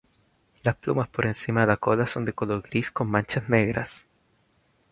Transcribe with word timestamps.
Las 0.63 0.77
plumas 0.77 1.09
por 1.09 1.27
encima 1.27 1.61
de 1.61 1.67
la 1.67 1.77
cola 1.77 2.07
son 2.07 2.25
de 2.25 2.33
color 2.33 2.63
gris 2.67 2.89
con 2.89 3.07
manchas 3.07 3.47
negras. 3.49 4.07